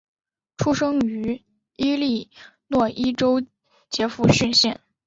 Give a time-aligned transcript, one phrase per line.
[0.57, 1.43] 出生于
[1.75, 2.31] 伊利
[2.65, 3.45] 诺伊州
[3.87, 4.81] 杰佛逊县。